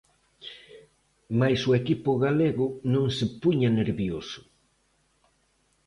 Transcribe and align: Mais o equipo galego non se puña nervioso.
Mais 1.39 1.59
o 1.69 1.71
equipo 1.81 2.11
galego 2.25 2.67
non 2.93 3.05
se 3.17 3.25
puña 3.41 3.69
nervioso. 3.79 4.39